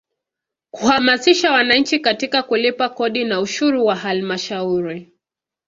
[0.71, 5.11] Kuhamasisha wananchi katika kulipa kodi na ushuru wa Halmashauri.